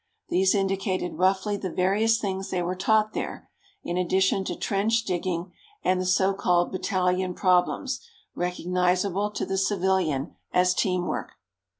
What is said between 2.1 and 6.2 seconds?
things they were taught there, in addition to trench digging and the